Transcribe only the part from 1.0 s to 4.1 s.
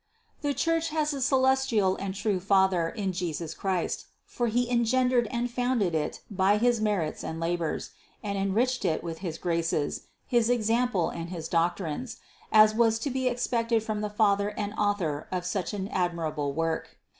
a celestial and true father in Jesus Christ,